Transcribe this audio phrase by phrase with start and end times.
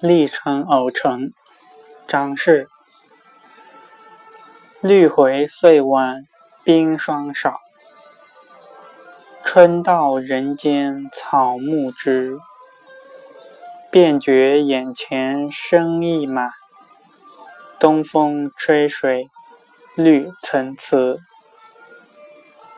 [0.00, 1.32] 立春偶成
[2.06, 2.68] 张氏
[4.82, 6.26] 绿回岁晚
[6.62, 7.60] 冰霜少。
[9.42, 12.36] 春到人间草木知
[13.90, 16.50] 便觉眼前生意满。
[17.80, 19.30] 东风吹水
[19.94, 21.16] 绿参差